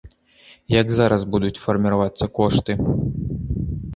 Як 0.81 0.87
зараз 0.99 1.25
будуць 1.35 1.59
фарміравацца 1.67 2.25
кошты? 2.39 2.79